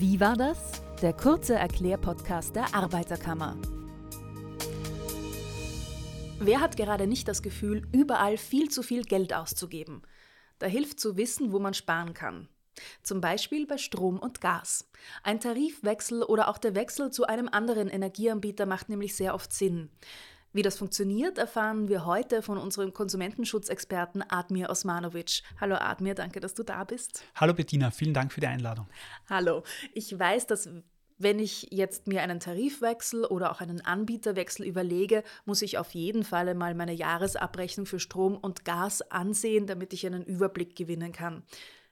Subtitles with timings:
[0.00, 0.80] Wie war das?
[1.02, 3.58] Der kurze Erklärpodcast der Arbeiterkammer.
[6.38, 10.00] Wer hat gerade nicht das Gefühl, überall viel zu viel Geld auszugeben?
[10.58, 12.48] Da hilft zu wissen, wo man sparen kann.
[13.02, 14.88] Zum Beispiel bei Strom und Gas.
[15.22, 19.90] Ein Tarifwechsel oder auch der Wechsel zu einem anderen Energieanbieter macht nämlich sehr oft Sinn.
[20.52, 25.42] Wie das funktioniert, erfahren wir heute von unserem Konsumentenschutzexperten Admir Osmanovic.
[25.60, 27.22] Hallo Admir, danke, dass du da bist.
[27.36, 28.88] Hallo Bettina, vielen Dank für die Einladung.
[29.28, 29.62] Hallo,
[29.94, 30.68] ich weiß, dass
[31.18, 36.24] wenn ich jetzt mir einen Tarifwechsel oder auch einen Anbieterwechsel überlege, muss ich auf jeden
[36.24, 41.44] Fall mal meine Jahresabrechnung für Strom und Gas ansehen, damit ich einen Überblick gewinnen kann.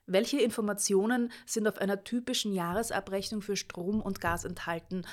[0.07, 5.05] Welche Informationen sind auf einer typischen Jahresabrechnung für Strom und Gas enthalten?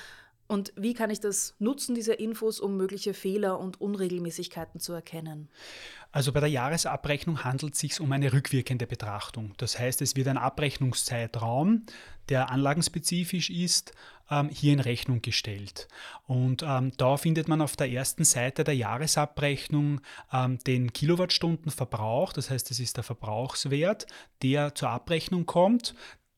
[0.47, 5.49] Und wie kann ich das nutzen, diese Infos, um mögliche Fehler und Unregelmäßigkeiten zu erkennen?
[6.11, 9.53] Also bei der Jahresabrechnung handelt es sich um eine rückwirkende Betrachtung.
[9.57, 11.85] Das heißt, es wird ein Abrechnungszeitraum,
[12.29, 13.93] der anlagenspezifisch ist,
[14.29, 15.87] ähm, hier in Rechnung gestellt.
[16.25, 22.49] Und ähm, da findet man auf der ersten Seite der Jahresabrechnung ähm, den Kilowattstundenverbrauch, das
[22.49, 24.05] heißt, es ist der Verbrauchswert,
[24.41, 25.95] der zur Abrechnung kommt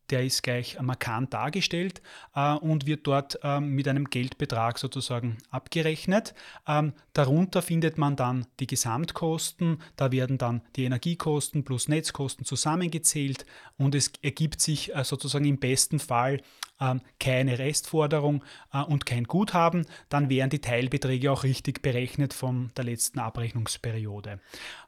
[0.09, 2.01] der ist gleich markant dargestellt
[2.35, 6.33] äh, und wird dort ähm, mit einem Geldbetrag sozusagen abgerechnet.
[6.67, 13.45] Ähm, darunter findet man dann die Gesamtkosten, da werden dann die Energiekosten plus Netzkosten zusammengezählt
[13.77, 16.41] und es ergibt sich äh, sozusagen im besten Fall
[16.79, 19.85] ähm, keine Restforderung äh, und kein Guthaben.
[20.09, 24.39] Dann wären die Teilbeträge auch richtig berechnet von der letzten Abrechnungsperiode.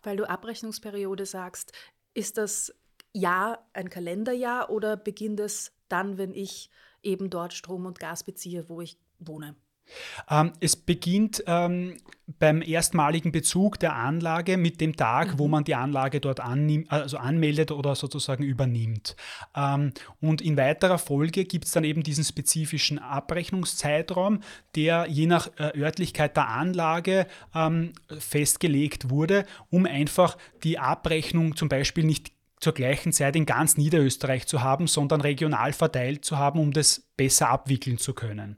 [0.04, 1.74] Weil du Abrechnungsperiode sagst,
[2.14, 2.74] ist das
[3.14, 6.70] Jahr ein Kalenderjahr oder beginnt es dann, wenn ich
[7.02, 9.56] eben dort Strom und Gas beziehe, wo ich wohne?
[10.30, 11.98] Ähm, es beginnt ähm,
[12.38, 15.40] beim erstmaligen Bezug der Anlage mit dem Tag, mhm.
[15.40, 19.16] wo man die Anlage dort annimmt, also anmeldet oder sozusagen übernimmt.
[19.56, 24.42] Ähm, und in weiterer Folge gibt es dann eben diesen spezifischen Abrechnungszeitraum,
[24.76, 31.70] der je nach äh, Örtlichkeit der Anlage ähm, festgelegt wurde, um einfach die Abrechnung zum
[31.70, 36.60] Beispiel nicht zur gleichen Zeit in ganz Niederösterreich zu haben, sondern regional verteilt zu haben,
[36.60, 38.58] um das besser abwickeln zu können.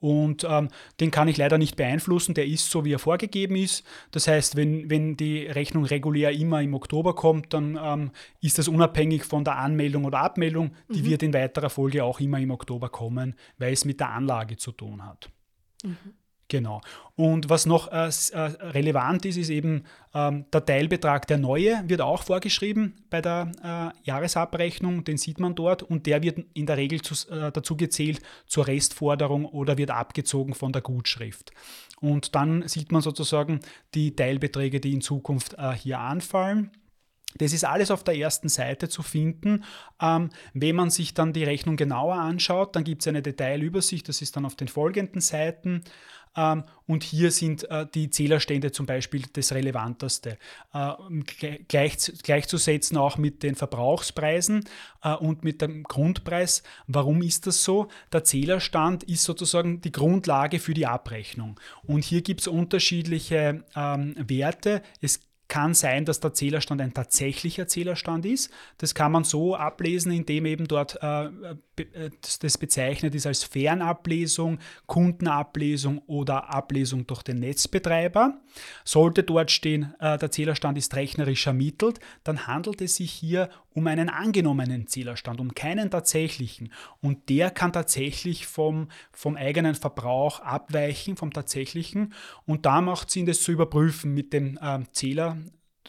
[0.00, 0.68] Und ähm,
[0.98, 3.84] den kann ich leider nicht beeinflussen, der ist so, wie er vorgegeben ist.
[4.12, 8.68] Das heißt, wenn, wenn die Rechnung regulär immer im Oktober kommt, dann ähm, ist das
[8.68, 10.72] unabhängig von der Anmeldung oder Abmeldung.
[10.88, 11.06] Die mhm.
[11.06, 14.72] wird in weiterer Folge auch immer im Oktober kommen, weil es mit der Anlage zu
[14.72, 15.28] tun hat.
[15.84, 15.96] Mhm.
[16.50, 16.80] Genau.
[17.14, 18.40] Und was noch äh, äh,
[18.72, 24.06] relevant ist, ist eben ähm, der Teilbetrag, der neue, wird auch vorgeschrieben bei der äh,
[24.06, 28.20] Jahresabrechnung, den sieht man dort und der wird in der Regel zu, äh, dazu gezählt
[28.46, 31.52] zur Restforderung oder wird abgezogen von der Gutschrift.
[32.00, 33.60] Und dann sieht man sozusagen
[33.94, 36.72] die Teilbeträge, die in Zukunft äh, hier anfallen.
[37.36, 39.64] Das ist alles auf der ersten Seite zu finden.
[40.00, 44.20] Ähm, wenn man sich dann die Rechnung genauer anschaut, dann gibt es eine Detailübersicht, das
[44.20, 45.84] ist dann auf den folgenden Seiten.
[46.36, 50.38] Ähm, und hier sind äh, die Zählerstände zum Beispiel das Relevanteste.
[50.72, 50.92] Äh,
[51.68, 54.64] gleich, gleichzusetzen auch mit den Verbrauchspreisen
[55.02, 56.62] äh, und mit dem Grundpreis.
[56.86, 57.88] Warum ist das so?
[58.12, 61.58] Der Zählerstand ist sozusagen die Grundlage für die Abrechnung.
[61.82, 64.82] Und hier gibt es unterschiedliche ähm, Werte.
[65.00, 68.50] Es kann sein, dass der Zählerstand ein tatsächlicher Zählerstand ist.
[68.78, 74.58] Das kann man so ablesen, indem eben dort äh, äh das bezeichnet ist als Fernablesung,
[74.86, 78.38] Kundenablesung oder Ablesung durch den Netzbetreiber.
[78.84, 83.86] Sollte dort stehen, äh, der Zählerstand ist rechnerisch ermittelt, dann handelt es sich hier um
[83.86, 86.72] einen angenommenen Zählerstand, um keinen tatsächlichen.
[87.00, 92.14] Und der kann tatsächlich vom, vom eigenen Verbrauch abweichen, vom tatsächlichen.
[92.46, 95.38] Und da macht Sinn, das zu überprüfen mit dem äh, Zähler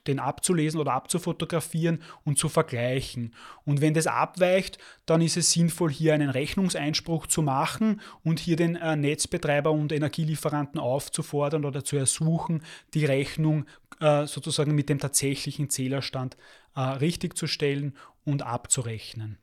[0.07, 3.33] den abzulesen oder abzufotografieren und zu vergleichen.
[3.65, 8.55] Und wenn das abweicht, dann ist es sinnvoll, hier einen Rechnungseinspruch zu machen und hier
[8.55, 12.63] den äh, Netzbetreiber und Energielieferanten aufzufordern oder zu ersuchen,
[12.93, 13.65] die Rechnung
[13.99, 16.35] äh, sozusagen mit dem tatsächlichen Zählerstand
[16.75, 17.95] äh, richtig zu stellen
[18.25, 19.37] und abzurechnen.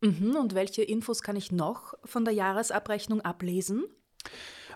[0.00, 3.84] Mhm, und welche Infos kann ich noch von der Jahresabrechnung ablesen?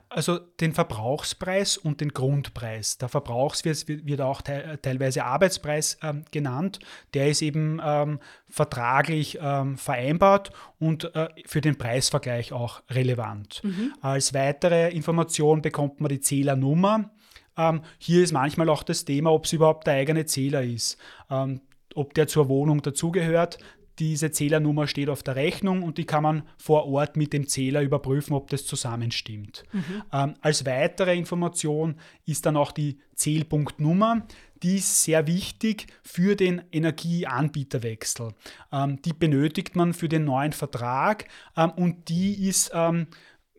[0.08, 2.96] Also den Verbrauchspreis und den Grundpreis.
[2.96, 6.78] Der Verbrauchswert wird auch teilweise Arbeitspreis ähm, genannt.
[7.12, 13.62] Der ist eben ähm, vertraglich ähm, vereinbart und äh, für den Preisvergleich auch relevant.
[13.64, 13.94] Mhm.
[14.00, 17.10] Als weitere Information bekommt man die Zählernummer.
[17.56, 20.98] Ähm, hier ist manchmal auch das Thema, ob es überhaupt der eigene Zähler ist
[21.30, 21.62] ähm,
[21.96, 23.58] ob der zur Wohnung dazugehört.
[23.98, 27.80] Diese Zählernummer steht auf der Rechnung und die kann man vor Ort mit dem Zähler
[27.80, 29.64] überprüfen, ob das zusammenstimmt.
[29.72, 30.02] Mhm.
[30.12, 31.96] Ähm, als weitere Information
[32.26, 34.26] ist dann auch die Zählpunktnummer.
[34.62, 38.32] die ist sehr wichtig für den Energieanbieterwechsel.
[38.72, 41.26] Ähm, die benötigt man für den neuen Vertrag
[41.56, 43.06] ähm, und die ist ähm,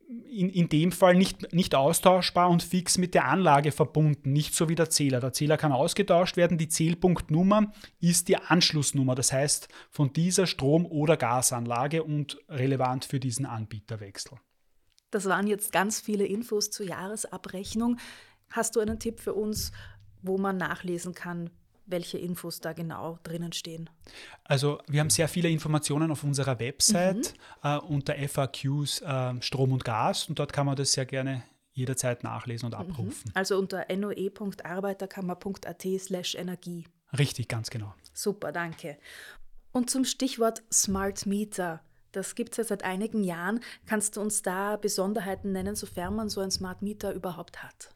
[0.07, 4.69] in, in dem Fall nicht, nicht austauschbar und fix mit der Anlage verbunden, nicht so
[4.69, 5.19] wie der Zähler.
[5.19, 10.85] Der Zähler kann ausgetauscht werden, die Zählpunktnummer ist die Anschlussnummer, das heißt von dieser Strom-
[10.85, 14.37] oder Gasanlage und relevant für diesen Anbieterwechsel.
[15.11, 17.97] Das waren jetzt ganz viele Infos zur Jahresabrechnung.
[18.49, 19.71] Hast du einen Tipp für uns,
[20.21, 21.49] wo man nachlesen kann,
[21.87, 23.89] welche Infos da genau drinnen stehen?
[24.43, 27.69] Also wir haben sehr viele Informationen auf unserer Website mhm.
[27.69, 32.23] äh, unter FAQs äh, Strom und Gas und dort kann man das sehr gerne jederzeit
[32.23, 32.91] nachlesen und mhm.
[32.91, 33.31] abrufen.
[33.33, 36.85] Also unter noe.arbeiterkammer.at slash Energie.
[37.17, 37.93] Richtig, ganz genau.
[38.13, 38.97] Super, danke.
[39.71, 41.81] Und zum Stichwort Smart Meter.
[42.11, 43.59] Das gibt es ja seit einigen Jahren.
[43.85, 47.91] Kannst du uns da Besonderheiten nennen, sofern man so ein Smart Meter überhaupt hat?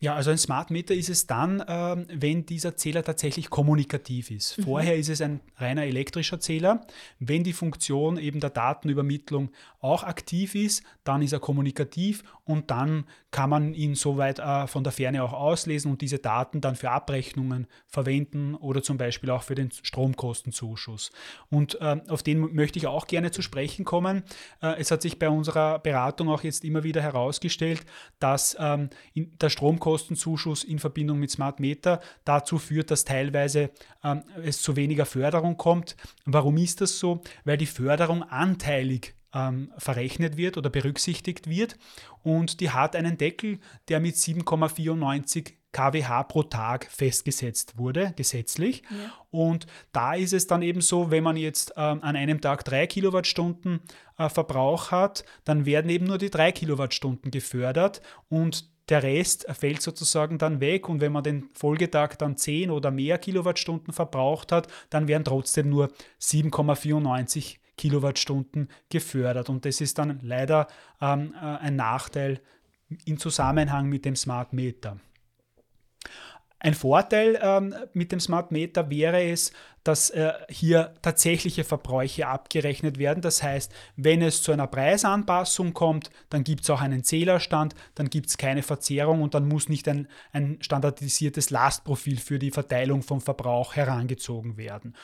[0.00, 4.56] Ja, also ein Smart Meter ist es dann, ähm, wenn dieser Zähler tatsächlich kommunikativ ist.
[4.56, 4.62] Mhm.
[4.62, 6.86] Vorher ist es ein reiner elektrischer Zähler.
[7.18, 9.50] Wenn die Funktion eben der Datenübermittlung
[9.80, 14.84] auch aktiv ist, dann ist er kommunikativ und dann kann man ihn soweit äh, von
[14.84, 19.42] der Ferne auch auslesen und diese Daten dann für Abrechnungen verwenden oder zum Beispiel auch
[19.42, 21.10] für den Stromkostenzuschuss.
[21.50, 24.22] Und äh, auf den möchte ich auch gerne zu sprechen kommen.
[24.62, 27.84] Äh, es hat sich bei unserer Beratung auch jetzt immer wieder herausgestellt,
[28.20, 29.87] dass ähm, der Stromkostenzuschuss
[30.66, 33.70] in Verbindung mit Smart Meter dazu führt, dass teilweise
[34.04, 35.96] ähm, es zu weniger Förderung kommt.
[36.24, 37.22] Warum ist das so?
[37.44, 41.76] Weil die Förderung anteilig ähm, verrechnet wird oder berücksichtigt wird.
[42.22, 43.58] Und die hat einen Deckel,
[43.88, 48.82] der mit 7,94 kWh pro Tag festgesetzt wurde, gesetzlich.
[48.90, 49.12] Ja.
[49.30, 52.86] Und da ist es dann eben so, wenn man jetzt ähm, an einem Tag 3
[52.86, 53.80] Kilowattstunden
[54.16, 59.82] äh, Verbrauch hat, dann werden eben nur die 3 Kilowattstunden gefördert und der Rest fällt
[59.82, 64.68] sozusagen dann weg und wenn man den Folgetag dann 10 oder mehr Kilowattstunden verbraucht hat,
[64.90, 65.90] dann werden trotzdem nur
[66.20, 69.48] 7,94 Kilowattstunden gefördert.
[69.48, 70.66] Und das ist dann leider
[71.00, 72.40] ähm, äh, ein Nachteil
[73.04, 74.98] im Zusammenhang mit dem Smart Meter.
[76.60, 79.52] Ein Vorteil ähm, mit dem Smart Meter wäre es,
[79.84, 83.22] dass äh, hier tatsächliche Verbräuche abgerechnet werden.
[83.22, 88.10] Das heißt, wenn es zu einer Preisanpassung kommt, dann gibt es auch einen Zählerstand, dann
[88.10, 93.02] gibt es keine Verzehrung und dann muss nicht ein, ein standardisiertes Lastprofil für die Verteilung
[93.02, 94.96] vom Verbrauch herangezogen werden.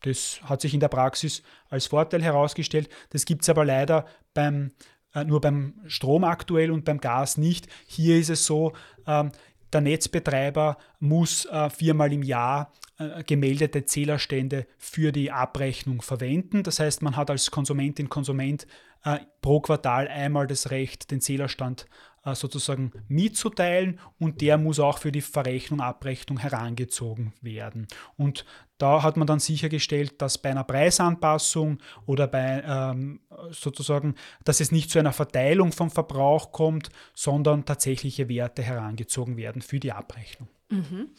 [0.00, 2.88] Das hat sich in der Praxis als Vorteil herausgestellt.
[3.10, 4.72] Das gibt es aber leider beim,
[5.14, 7.68] äh, nur beim Strom aktuell und beim Gas nicht.
[7.86, 8.72] Hier ist es so,
[9.06, 9.30] ähm,
[9.72, 16.62] der Netzbetreiber muss äh, viermal im Jahr äh, gemeldete Zählerstände für die Abrechnung verwenden.
[16.62, 18.66] Das heißt, man hat als Konsumentin, Konsument
[19.04, 24.98] äh, pro Quartal einmal das Recht, den Zählerstand äh, sozusagen mitzuteilen und der muss auch
[24.98, 27.86] für die Verrechnung, Abrechnung herangezogen werden.
[28.16, 28.44] Und
[28.78, 33.20] da hat man dann sichergestellt, dass bei einer Preisanpassung oder bei ähm,
[33.50, 39.62] sozusagen, dass es nicht zu einer Verteilung vom Verbrauch kommt, sondern tatsächliche Werte herangezogen werden
[39.62, 40.48] für die Abrechnung.
[40.68, 41.10] Mhm.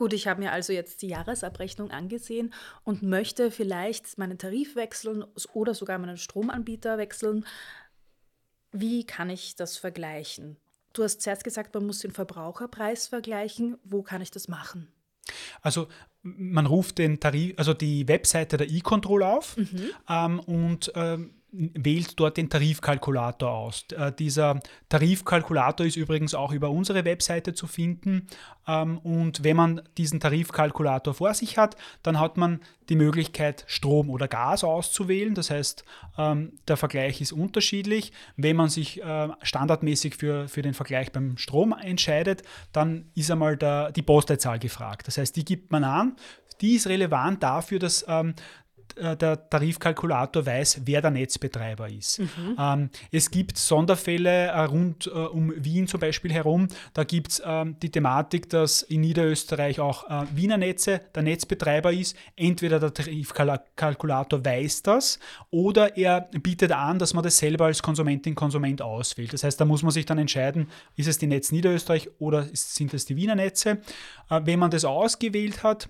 [0.00, 2.54] Gut, ich habe mir also jetzt die Jahresabrechnung angesehen
[2.84, 7.44] und möchte vielleicht meinen Tarif wechseln oder sogar meinen Stromanbieter wechseln.
[8.72, 10.56] Wie kann ich das vergleichen?
[10.92, 13.78] Du hast zuerst gesagt, man muss den Verbraucherpreis vergleichen.
[13.84, 14.88] Wo kann ich das machen?
[15.62, 15.88] Also
[16.22, 19.90] man ruft den Tarif, also die Webseite der E-Control auf mhm.
[20.08, 23.84] ähm, und ähm, wählt dort den Tarifkalkulator aus.
[23.96, 28.28] Äh, dieser Tarifkalkulator ist übrigens auch über unsere Webseite zu finden.
[28.68, 34.10] Ähm, und wenn man diesen Tarifkalkulator vor sich hat, dann hat man die Möglichkeit, Strom
[34.10, 35.34] oder Gas auszuwählen.
[35.34, 35.84] Das heißt,
[36.18, 38.12] ähm, der Vergleich ist unterschiedlich.
[38.36, 42.42] Wenn man sich äh, standardmäßig für, für den Vergleich beim Strom entscheidet,
[42.72, 45.06] dann ist einmal der, die Postleitzahl gefragt.
[45.08, 46.16] Das heißt, die gibt man an.
[46.60, 48.34] Die ist relevant dafür, dass ähm,
[48.69, 52.18] äh, der Tarifkalkulator weiß, wer der Netzbetreiber ist.
[52.18, 52.56] Mhm.
[52.58, 56.68] Ähm, es gibt Sonderfälle äh, rund äh, um Wien zum Beispiel herum.
[56.94, 61.92] Da gibt es ähm, die Thematik, dass in Niederösterreich auch äh, Wiener Netze der Netzbetreiber
[61.92, 62.16] ist.
[62.36, 65.18] Entweder der Tarifkalkulator weiß das
[65.50, 69.32] oder er bietet an, dass man das selber als Konsumentin, Konsument auswählt.
[69.32, 72.94] Das heißt, da muss man sich dann entscheiden, ist es die Netz Niederösterreich oder sind
[72.94, 73.80] es die Wiener Netze.
[74.28, 75.88] Äh, wenn man das ausgewählt hat,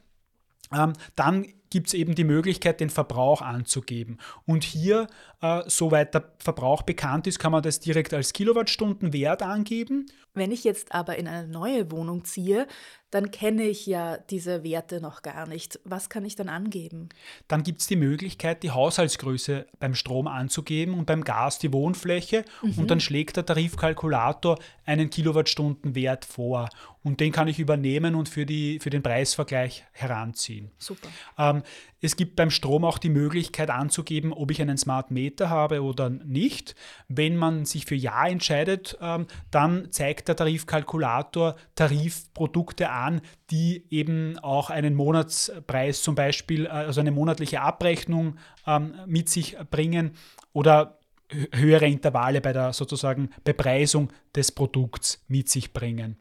[0.73, 4.19] ähm, dann gibt es eben die Möglichkeit, den Verbrauch anzugeben.
[4.45, 5.07] Und hier,
[5.41, 10.07] äh, soweit der Verbrauch bekannt ist, kann man das direkt als Kilowattstundenwert angeben.
[10.35, 12.67] Wenn ich jetzt aber in eine neue Wohnung ziehe,
[13.11, 15.81] dann kenne ich ja diese Werte noch gar nicht.
[15.85, 17.09] Was kann ich dann angeben?
[17.49, 22.45] Dann gibt es die Möglichkeit, die Haushaltsgröße beim Strom anzugeben und beim Gas die Wohnfläche
[22.63, 22.79] mhm.
[22.79, 26.69] und dann schlägt der Tarifkalkulator einen Kilowattstundenwert vor
[27.03, 30.71] und den kann ich übernehmen und für, die, für den Preisvergleich heranziehen.
[30.79, 31.09] Super.
[31.39, 31.60] Ähm,
[32.01, 36.11] es gibt beim Strom auch die Möglichkeit anzugeben, ob ich einen Smart Meter habe oder
[36.11, 36.75] nicht.
[37.09, 44.39] Wenn man sich für Ja entscheidet, ähm, dann zeigt der Tarifkalkulator Tarifprodukte an, die eben
[44.39, 48.37] auch einen Monatspreis zum Beispiel, äh, also eine monatliche Abrechnung
[48.67, 50.13] ähm, mit sich bringen
[50.53, 51.01] oder
[51.53, 56.17] höhere Intervalle bei der sozusagen Bepreisung des Produkts mit sich bringen.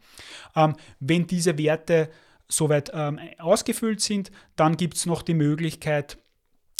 [0.54, 2.10] Ähm, wenn diese Werte
[2.50, 6.18] soweit ähm, ausgefüllt sind, dann gibt es noch die Möglichkeit,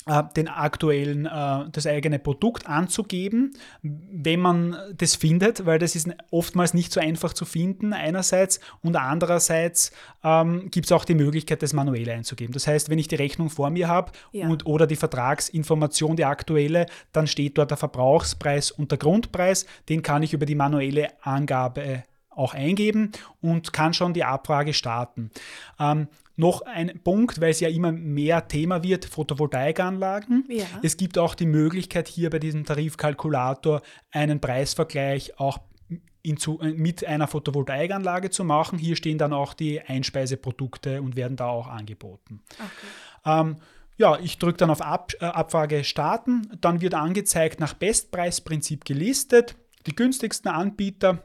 [0.06, 6.08] äh, den aktuellen, äh, das eigene Produkt anzugeben, wenn man das findet, weil das ist
[6.30, 9.92] oftmals nicht so einfach zu finden einerseits und andererseits
[10.24, 12.54] ähm, gibt es auch die Möglichkeit, das manuell einzugeben.
[12.54, 14.48] Das heißt, wenn ich die Rechnung vor mir habe ja.
[14.48, 20.02] und oder die Vertragsinformation, die aktuelle, dann steht dort der Verbrauchspreis und der Grundpreis, den
[20.02, 22.04] kann ich über die manuelle Angabe
[22.40, 25.30] auch eingeben und kann schon die Abfrage starten.
[25.78, 30.46] Ähm, noch ein Punkt, weil es ja immer mehr Thema wird, Photovoltaikanlagen.
[30.48, 30.64] Ja.
[30.82, 35.58] Es gibt auch die Möglichkeit, hier bei diesem Tarifkalkulator einen Preisvergleich auch
[36.38, 38.78] zu, äh, mit einer Photovoltaikanlage zu machen.
[38.78, 42.40] Hier stehen dann auch die Einspeiseprodukte und werden da auch angeboten.
[42.54, 43.40] Okay.
[43.40, 43.56] Ähm,
[43.96, 46.50] ja, ich drücke dann auf Ab, äh, Abfrage starten.
[46.62, 49.56] Dann wird angezeigt nach Bestpreisprinzip gelistet.
[49.86, 51.22] Die günstigsten Anbieter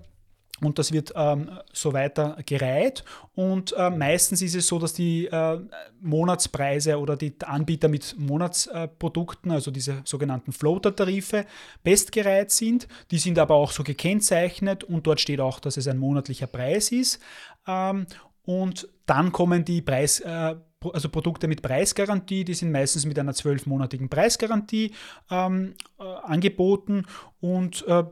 [0.61, 3.03] und das wird ähm, so weiter gereiht.
[3.33, 5.59] Und äh, meistens ist es so, dass die äh,
[5.99, 11.45] Monatspreise oder die Anbieter mit Monatsprodukten, also diese sogenannten Floater-Tarife,
[11.83, 12.87] bestgereiht sind.
[13.11, 16.91] Die sind aber auch so gekennzeichnet und dort steht auch, dass es ein monatlicher Preis
[16.91, 17.19] ist.
[17.67, 18.05] Ähm,
[18.43, 20.55] und dann kommen die Preis, äh,
[20.93, 24.93] also Produkte mit Preisgarantie, die sind meistens mit einer zwölfmonatigen Preisgarantie
[25.29, 27.05] ähm, äh, angeboten
[27.41, 28.03] und äh,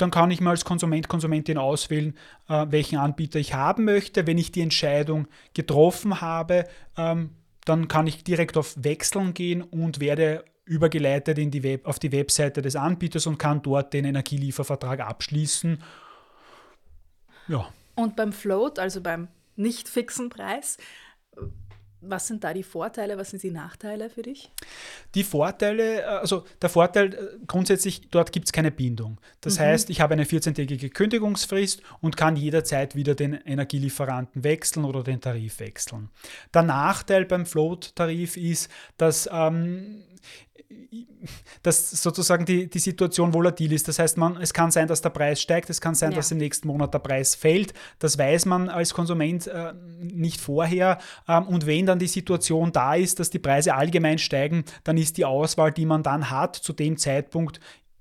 [0.00, 2.16] dann kann ich mal als Konsument, Konsumentin auswählen,
[2.48, 4.26] äh, welchen Anbieter ich haben möchte.
[4.26, 6.66] Wenn ich die Entscheidung getroffen habe,
[6.96, 7.30] ähm,
[7.64, 12.12] dann kann ich direkt auf Wechseln gehen und werde übergeleitet in die Web, auf die
[12.12, 15.82] Webseite des Anbieters und kann dort den Energieliefervertrag abschließen.
[17.48, 17.68] Ja.
[17.96, 20.78] Und beim Float, also beim nicht fixen Preis,
[22.00, 24.50] was sind da die Vorteile, was sind die Nachteile für dich?
[25.14, 29.18] Die Vorteile, also der Vorteil äh, grundsätzlich, dort gibt es keine Bindung.
[29.40, 29.62] Das mhm.
[29.62, 35.20] heißt, ich habe eine 14-tägige Kündigungsfrist und kann jederzeit wieder den Energielieferanten wechseln oder den
[35.20, 36.10] Tarif wechseln.
[36.54, 40.04] Der Nachteil beim Float-Tarif ist, dass ähm,
[41.62, 43.88] dass sozusagen die, die Situation volatil ist.
[43.88, 46.16] Das heißt, man, es kann sein, dass der Preis steigt, es kann sein, ja.
[46.16, 47.74] dass im nächsten Monat der Preis fällt.
[47.98, 50.98] Das weiß man als Konsument äh, nicht vorher.
[51.28, 55.16] Ähm, und wenn dann die Situation da ist, dass die Preise allgemein steigen, dann ist
[55.18, 57.60] die Auswahl, die man dann hat, zu dem Zeitpunkt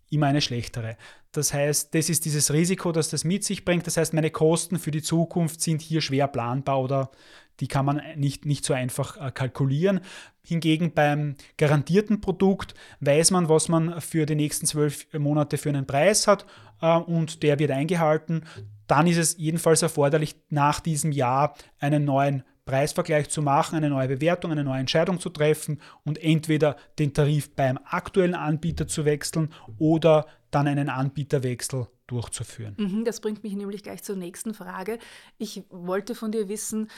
[0.10, 0.98] immer eine schlechtere.
[1.32, 3.86] Das heißt, das ist dieses Risiko, das das mit sich bringt.
[3.86, 7.12] Das heißt, meine Kosten für die Zukunft sind hier schwer planbar oder
[7.60, 10.02] die kann man nicht, nicht so einfach äh, kalkulieren.
[10.44, 15.86] Hingegen beim garantierten Produkt weiß man, was man für die nächsten zwölf Monate für einen
[15.86, 16.46] Preis hat
[16.82, 18.46] äh, und der wird eingehalten.
[18.88, 24.08] Dann ist es jedenfalls erforderlich, nach diesem Jahr einen neuen Preisvergleich zu machen, eine neue
[24.08, 29.52] Bewertung, eine neue Entscheidung zu treffen und entweder den Tarif beim aktuellen Anbieter zu wechseln
[29.80, 32.76] oder dann einen Anbieterwechsel durchzuführen.
[32.78, 35.00] Mhm, das bringt mich nämlich gleich zur nächsten Frage.
[35.38, 36.90] Ich wollte von dir wissen,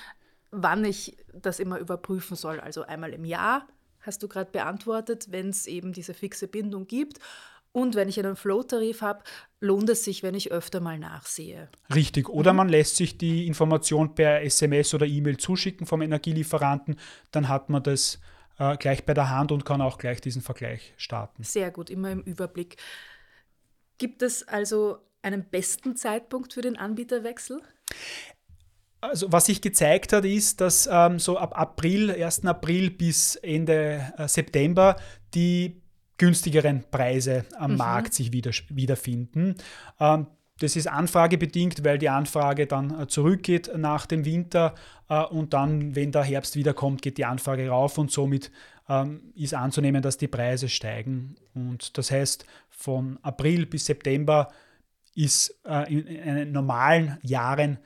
[0.51, 2.59] wann ich das immer überprüfen soll.
[2.59, 3.67] Also einmal im Jahr,
[4.01, 7.19] hast du gerade beantwortet, wenn es eben diese fixe Bindung gibt.
[7.73, 9.23] Und wenn ich einen Flow-Tarif habe,
[9.61, 11.69] lohnt es sich, wenn ich öfter mal nachsehe.
[11.93, 12.27] Richtig.
[12.27, 12.57] Oder mhm.
[12.57, 16.99] man lässt sich die Information per SMS oder E-Mail zuschicken vom Energielieferanten.
[17.31, 18.19] Dann hat man das
[18.59, 21.43] äh, gleich bei der Hand und kann auch gleich diesen Vergleich starten.
[21.43, 22.75] Sehr gut, immer im Überblick.
[23.97, 27.61] Gibt es also einen besten Zeitpunkt für den Anbieterwechsel?
[29.01, 32.45] Also was sich gezeigt hat, ist, dass ähm, so ab April, 1.
[32.45, 34.95] April bis Ende äh, September
[35.33, 35.81] die
[36.17, 37.77] günstigeren Preise am mhm.
[37.77, 39.55] Markt sich wieder, wiederfinden.
[39.99, 40.27] Ähm,
[40.59, 44.75] das ist anfragebedingt, weil die Anfrage dann äh, zurückgeht nach dem Winter
[45.09, 48.51] äh, und dann, wenn der Herbst wiederkommt, geht die Anfrage rauf und somit
[48.87, 51.35] ähm, ist anzunehmen, dass die Preise steigen.
[51.55, 54.49] Und das heißt, von April bis September
[55.15, 57.79] ist äh, in, in normalen Jahren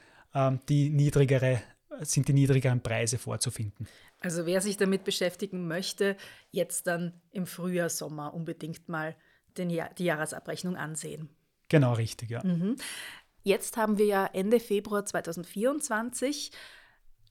[0.69, 1.61] die niedrigere,
[2.01, 3.87] sind die niedrigeren Preise vorzufinden.
[4.19, 6.17] Also wer sich damit beschäftigen möchte,
[6.51, 9.15] jetzt dann im Frühjahr, Sommer unbedingt mal
[9.57, 11.29] den, die Jahresabrechnung ansehen.
[11.69, 12.43] Genau, richtig, ja.
[12.43, 12.75] Mhm.
[13.43, 16.51] Jetzt haben wir ja Ende Februar 2024.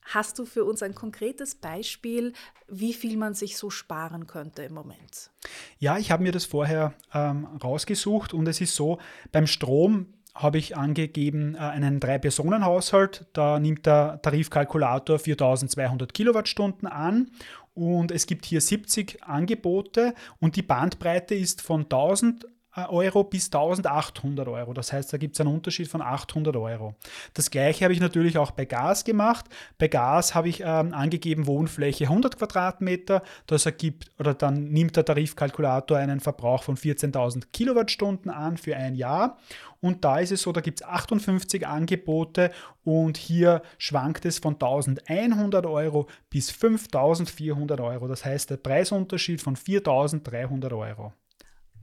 [0.04, 2.34] Hast du für uns ein konkretes Beispiel,
[2.68, 5.30] wie viel man sich so sparen könnte im Moment?
[5.78, 8.98] Ja, ich habe mir das vorher ähm, rausgesucht und es ist so,
[9.32, 13.26] beim Strom habe ich angegeben äh, einen Drei-Personen-Haushalt.
[13.32, 17.30] Da nimmt der Tarifkalkulator 4200 Kilowattstunden an
[17.74, 24.48] und es gibt hier 70 Angebote und die Bandbreite ist von 1000 Euro bis 1800
[24.48, 24.72] Euro.
[24.72, 26.94] Das heißt, da gibt es einen Unterschied von 800 Euro.
[27.32, 29.46] Das gleiche habe ich natürlich auch bei Gas gemacht.
[29.78, 33.22] Bei Gas habe ich ähm, angegeben Wohnfläche 100 Quadratmeter.
[33.46, 38.94] Das ergibt, oder dann nimmt der Tarifkalkulator einen Verbrauch von 14.000 Kilowattstunden an für ein
[38.94, 39.38] Jahr.
[39.80, 42.50] Und da ist es so, da gibt es 58 Angebote
[42.84, 48.08] und hier schwankt es von 1100 Euro bis 5400 Euro.
[48.08, 51.12] Das heißt, der Preisunterschied von 4300 Euro.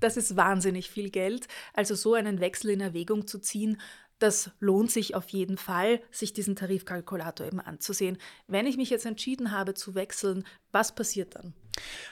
[0.02, 1.48] Das ist wahnsinnig viel Geld.
[1.74, 3.78] Also so einen Wechsel in Erwägung zu ziehen,
[4.22, 8.20] das lohnt sich auf jeden Fall, sich diesen Tarifkalkulator eben anzusehen.
[8.48, 11.54] Wenn ich mich jetzt entschieden habe zu wechseln, was passiert dann?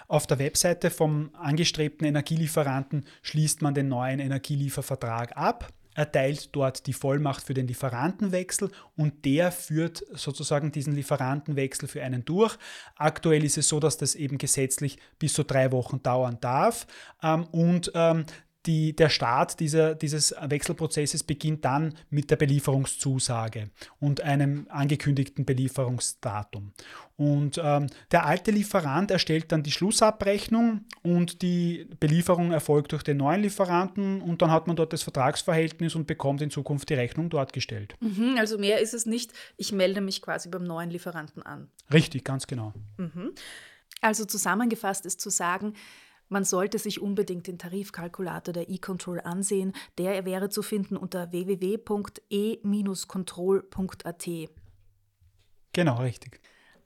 [0.07, 6.93] Auf der Webseite vom angestrebten Energielieferanten schließt man den neuen Energieliefervertrag ab erteilt dort die
[6.93, 12.57] Vollmacht für den Lieferantenwechsel und der führt sozusagen diesen Lieferantenwechsel für einen durch.
[12.95, 16.87] Aktuell ist es so, dass das eben gesetzlich bis zu drei Wochen dauern darf
[17.21, 18.25] ähm, und ähm,
[18.65, 26.73] die, der Start dieser, dieses Wechselprozesses beginnt dann mit der Belieferungszusage und einem angekündigten Belieferungsdatum.
[27.15, 33.17] Und ähm, der alte Lieferant erstellt dann die Schlussabrechnung und die Belieferung erfolgt durch den
[33.17, 37.29] neuen Lieferanten und dann hat man dort das Vertragsverhältnis und bekommt in Zukunft die Rechnung
[37.29, 37.95] dort gestellt.
[38.01, 41.69] Mhm, also mehr ist es nicht, ich melde mich quasi beim neuen Lieferanten an.
[41.91, 42.73] Richtig, ganz genau.
[42.97, 43.31] Mhm.
[44.01, 45.73] Also zusammengefasst ist zu sagen,
[46.29, 49.73] man sollte sich unbedingt den Tarifkalkulator der eControl ansehen.
[49.97, 54.29] Der wäre zu finden unter www.e-control.at.
[55.73, 56.39] Genau, richtig.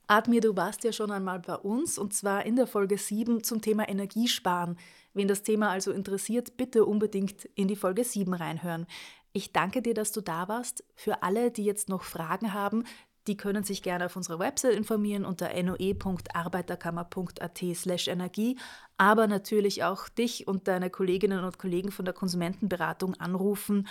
[0.08, 3.62] Admir, du warst ja schon einmal bei uns und zwar in der Folge 7 zum
[3.62, 4.78] Thema Energiesparen.
[5.14, 8.86] Wen das Thema also interessiert, bitte unbedingt in die Folge 7 reinhören.
[9.32, 10.84] Ich danke dir, dass du da warst.
[10.96, 12.84] Für alle, die jetzt noch Fragen haben,
[13.28, 18.58] die können sich gerne auf unserer Website informieren unter noe.arbeiterkammer.at/energie,
[18.98, 23.88] aber natürlich auch dich und deine Kolleginnen und Kollegen von der Konsumentenberatung anrufen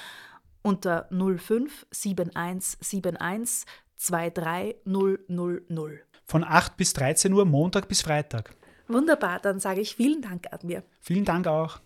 [0.63, 6.01] unter 05 7171 23000.
[6.25, 8.55] Von 8 bis 13 Uhr Montag bis Freitag.
[8.89, 10.83] Wunderbar, dann sage ich vielen Dank, Admir.
[11.01, 11.81] Vielen Dank auch.